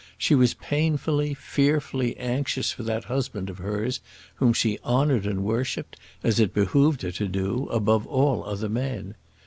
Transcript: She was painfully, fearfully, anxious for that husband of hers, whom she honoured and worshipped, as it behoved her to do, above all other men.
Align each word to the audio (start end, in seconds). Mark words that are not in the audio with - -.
She 0.17 0.33
was 0.33 0.55
painfully, 0.55 1.35
fearfully, 1.35 2.17
anxious 2.17 2.71
for 2.71 2.81
that 2.81 3.03
husband 3.03 3.51
of 3.51 3.59
hers, 3.59 3.99
whom 4.37 4.51
she 4.51 4.79
honoured 4.83 5.27
and 5.27 5.43
worshipped, 5.43 5.95
as 6.23 6.39
it 6.39 6.55
behoved 6.55 7.03
her 7.03 7.11
to 7.11 7.27
do, 7.27 7.67
above 7.69 8.07
all 8.07 8.43
other 8.43 8.67
men. 8.67 9.13